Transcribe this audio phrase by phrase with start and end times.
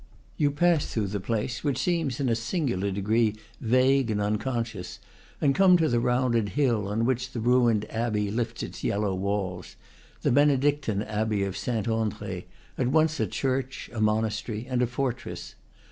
[0.35, 4.97] You pass through the place, which seems in a singular degree vague and unconscious,
[5.39, 9.75] and come to the rounded hill on which the ruined abbey lifts its yellow walls,
[10.23, 12.47] the Benedictine abbey of Saint Andre,
[12.79, 15.53] at once a church, a monastery, and a fortress.